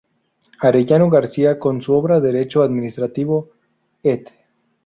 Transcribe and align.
Arellano 0.61 1.11
García 1.11 1.59
con 1.59 1.79
su 1.83 1.93
obra 1.93 2.19
Derecho 2.19 2.63
Administrativo, 2.63 3.51
Ed. 4.01 4.29